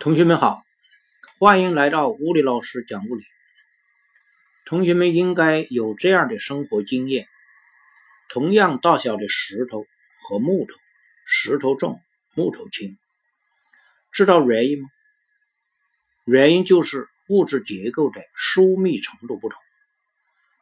[0.00, 0.62] 同学们好，
[1.40, 3.24] 欢迎来到物理老师讲物理。
[4.64, 7.26] 同学们应该有这样的生活经验：
[8.28, 9.86] 同样大小的石头
[10.22, 10.74] 和木头，
[11.26, 12.00] 石头重，
[12.36, 12.96] 木头轻。
[14.12, 14.88] 知道原因吗？
[16.26, 19.60] 原因就是物质结构的疏密程度不同。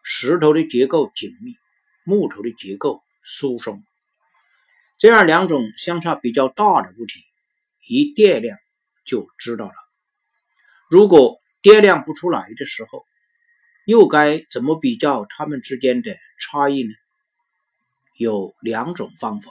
[0.03, 1.57] 石头的结构紧密，
[2.05, 3.85] 木头的结构疏松。
[4.97, 7.23] 这样两种相差比较大的物体，
[7.87, 8.57] 一掂量。
[9.07, 9.75] 就知道了。
[10.91, 13.07] 如果掂量不出来的时候，
[13.87, 16.93] 又该怎么比较它们之间的差异呢？
[18.17, 19.51] 有两种方法：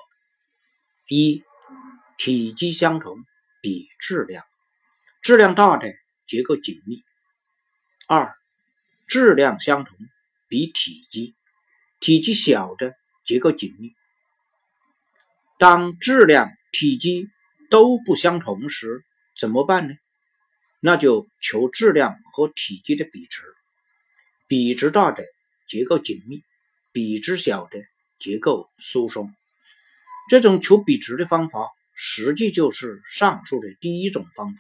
[1.08, 1.44] 一、
[2.18, 3.18] 体积相同
[3.62, 4.44] 比质量，
[5.22, 5.94] 质量大的
[6.26, 6.98] 结构紧密；
[8.08, 8.36] 二、
[9.08, 9.98] 质量相同
[10.48, 11.36] 比体积，
[12.00, 13.94] 体积小的结构紧密。
[15.58, 17.30] 当质量、体积
[17.70, 19.06] 都不相同时，
[19.38, 19.96] 怎么办呢？
[20.80, 23.42] 那就求质量和体积的比值，
[24.48, 25.24] 比值大的
[25.68, 26.44] 结构紧密，
[26.92, 27.84] 比值小的
[28.20, 29.34] 结构疏松。
[30.30, 34.60] 这种求比值的方法，实际就是上述的第一种方法：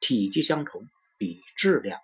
[0.00, 2.00] 体积相同比质量。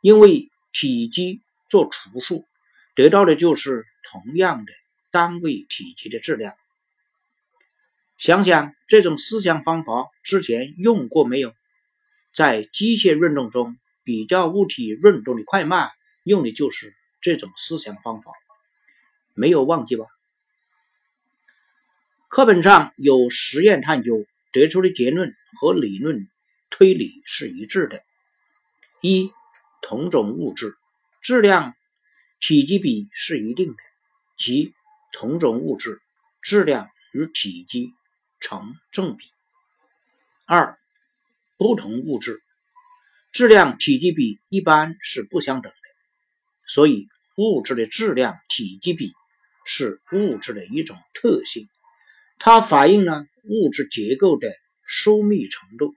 [0.00, 2.46] 因为体积做除数，
[2.94, 4.72] 得到的就是同样的
[5.10, 6.54] 单位体积的质量。
[8.16, 11.54] 想想这种思想方法之前用过没有？
[12.32, 15.90] 在机械运动中，比较物体运动的快慢，
[16.24, 18.32] 用的就是这种思想方法，
[19.34, 20.06] 没有忘记吧？
[22.28, 26.26] 课本上有实验探究得出的结论和理论
[26.70, 28.02] 推理是一致的：
[29.02, 29.30] 一，
[29.82, 30.76] 同种物质
[31.20, 31.74] 质量
[32.40, 33.82] 体积比是一定的，
[34.38, 34.72] 即
[35.12, 36.00] 同种物质
[36.40, 37.92] 质量与体积。
[38.40, 39.30] 成正比。
[40.46, 40.78] 二，
[41.56, 42.42] 不同物质
[43.32, 45.88] 质量体积比一般是不相等的，
[46.66, 49.12] 所以物质的质量体积比
[49.64, 51.68] 是物质的一种特性，
[52.38, 54.48] 它反映了物质结构的
[54.86, 55.94] 疏密程度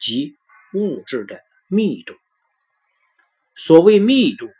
[0.00, 0.36] 及
[0.72, 2.14] 物质的密度。
[3.54, 4.50] 所谓密度，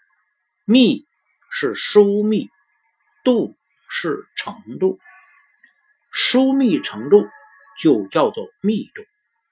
[0.64, 1.04] 密
[1.50, 2.48] 是疏密，
[3.24, 3.56] 度
[3.88, 5.00] 是程度。
[6.16, 7.26] 疏密程度
[7.76, 9.02] 就叫做密度，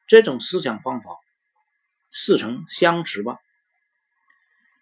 [0.06, 1.10] 这种思想方法
[2.12, 3.36] 似曾相识吧？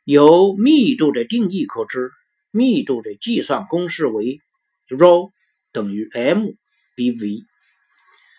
[0.04, 2.10] 由密度的定义可知，
[2.50, 4.42] 密度的计算公式为
[4.88, 5.30] ρ
[5.72, 6.50] 等于 m
[6.94, 7.44] 比 v，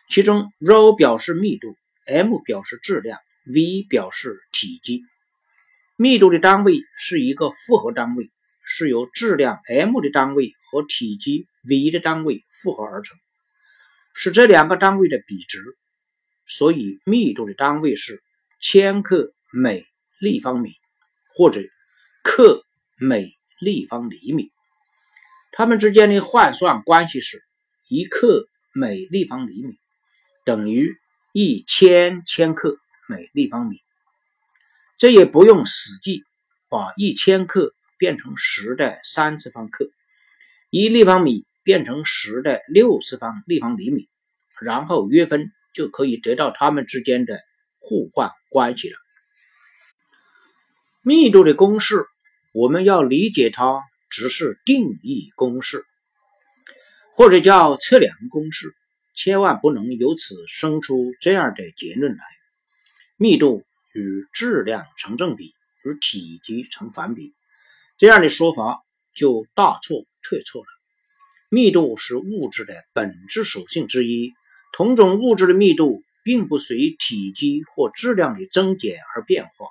[0.07, 1.75] 其中 ρ 表示密度
[2.05, 5.01] ，m 表示质量，v 表示体积。
[5.95, 8.29] 密度的单位是一个复合单位，
[8.63, 13.17] 是由质量 m 的单位和体积 v 的单位复合而成。
[14.13, 15.59] 是这两个单位的比值，
[16.45, 18.21] 所以密度的单位是
[18.59, 19.85] 千克每
[20.19, 20.71] 立方米
[21.33, 21.61] 或者
[22.23, 22.65] 克
[22.97, 24.51] 每立方厘米。
[25.51, 27.43] 它们之间的换算关系是
[27.89, 29.77] 一克每立方厘米
[30.45, 30.95] 等于
[31.33, 32.77] 一千千克
[33.07, 33.81] 每立方米。
[34.97, 36.23] 这也不用死记，
[36.69, 39.89] 把一千克变成十的三次方克，
[40.69, 41.45] 一立方米。
[41.63, 44.09] 变成十的六次方立方厘米，
[44.61, 47.39] 然后约分就可以得到它们之间的
[47.79, 48.97] 互换关系了。
[51.03, 52.05] 密度的公式，
[52.53, 55.83] 我们要理解它只是定义公式，
[57.15, 58.73] 或者叫测量公式，
[59.15, 62.23] 千万不能由此生出这样的结论来：
[63.17, 63.63] 密度
[63.93, 65.55] 与质量成正比，
[65.85, 67.33] 与体积成反比。
[67.97, 68.81] 这样的说法
[69.15, 70.80] 就大错特错了。
[71.53, 74.31] 密度是物质的本质属性之一，
[74.71, 79.67] 同种物质的密度并不随体积或质量的增减而变化，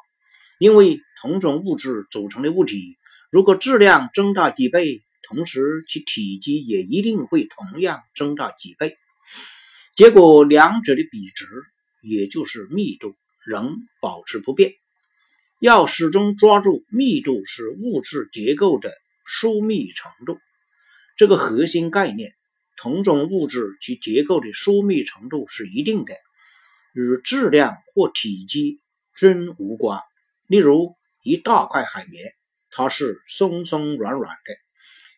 [0.58, 2.98] 因为同种物质组成的物体，
[3.30, 8.98] 如果质量增大几倍，同时其体积也一定会同样增大几倍，
[9.96, 11.46] 结果两者的比值，
[12.02, 14.74] 也就是密度，仍保持不变。
[15.60, 18.92] 要始终抓住密度是物质结构的
[19.24, 20.38] 疏密程度。
[21.20, 22.34] 这个核心概念，
[22.78, 26.14] 同种物质其结构的疏密程度是一定的，
[26.94, 28.80] 与质量或体积
[29.14, 30.00] 均无关。
[30.46, 32.32] 例如，一大块海绵，
[32.70, 34.54] 它是松松软软的，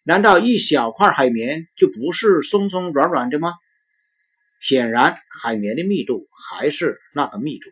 [0.03, 3.53] 难道一小块海绵就不是松松软软的吗？
[4.61, 7.71] 显然，海绵的密度还是那个密度。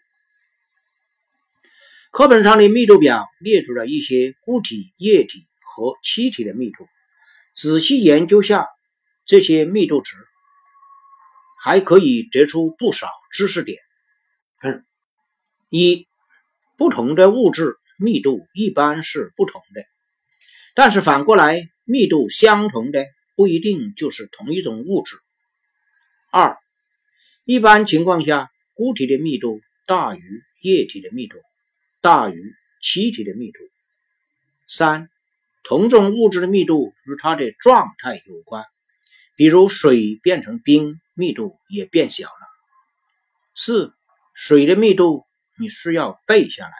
[2.13, 5.41] 课本上的密度表列出了一些固体、液体
[5.75, 6.87] 和气体的密度。
[7.61, 8.67] 仔细研究下
[9.27, 10.17] 这些密度值，
[11.63, 13.79] 还可以得出不少知识点。
[14.63, 14.87] 嗯，
[15.69, 16.09] 一、
[16.79, 19.85] 不同的物质密度一般是不同的，
[20.75, 23.05] 但是反过来，密度相同的
[23.37, 25.19] 不一定就是同一种物质。
[26.33, 26.57] 二、
[27.45, 31.37] 一般情况下，固体的密度大于液体的密度，
[32.01, 33.59] 大于气体的密度。
[34.67, 35.11] 三、
[35.71, 38.65] 同种物质的密度与它的状态有关，
[39.37, 42.33] 比如水变成冰，密度也变小了。
[43.55, 43.95] 四、
[44.35, 45.27] 水的密度
[45.61, 46.73] 你需要背下来，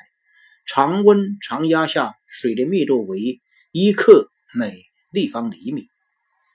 [0.67, 3.41] 常温常压下，水的密度为
[3.71, 4.83] 一克每
[5.13, 5.87] 立方厘米，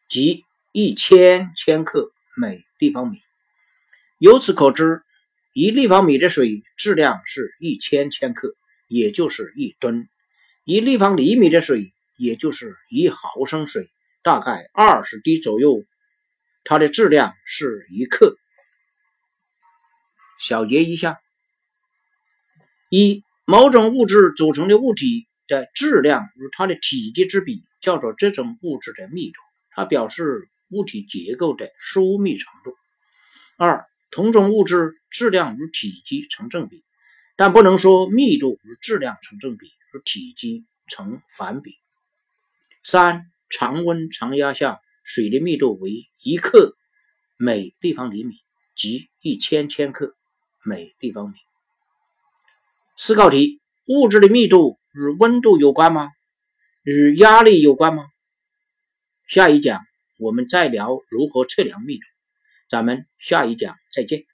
[0.09, 0.43] 即
[0.73, 3.21] 一千千克每立方米。
[4.17, 5.03] 由此可知，
[5.53, 8.53] 一立方米的水质量是一千千克，
[8.89, 10.03] 也就是一吨；
[10.65, 11.93] 一立方厘米的水。
[12.17, 13.89] 也就是一毫升水，
[14.23, 15.83] 大概二十滴左右，
[16.63, 18.37] 它的质量是一克。
[20.39, 21.19] 小结一下：
[22.89, 29.39] 一、某种物质组成的物体的质量与它的体积之比，叫做这种物质的密度，
[29.71, 32.75] 它表示物体结构的疏密程度。
[33.57, 36.83] 二、同种物质质量与体积成正比，
[37.37, 41.77] 但不能说密度与质量成正比，与体积成反比。
[42.87, 46.77] 三常温常压下，水的密度为一克
[47.35, 48.35] 每立方厘米，
[48.75, 50.15] 即一千千克
[50.63, 51.35] 每立方米。
[52.95, 56.11] 思考题：物质的密度与温度有关吗？
[56.83, 58.05] 与压力有关吗？
[59.27, 59.83] 下一讲
[60.19, 62.03] 我们再聊如何测量密度。
[62.69, 64.25] 咱们下一讲再见。